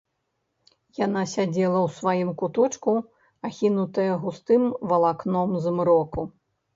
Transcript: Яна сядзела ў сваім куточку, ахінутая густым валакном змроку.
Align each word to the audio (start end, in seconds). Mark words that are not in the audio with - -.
Яна 0.99 1.21
сядзела 1.33 1.79
ў 1.81 1.87
сваім 1.97 2.31
куточку, 2.41 2.93
ахінутая 3.49 4.07
густым 4.23 4.63
валакном 4.93 5.53
змроку. 5.67 6.21